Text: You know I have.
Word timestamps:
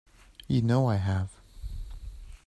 You 0.47 0.63
know 0.63 0.89
I 0.89 0.95
have. 0.95 1.29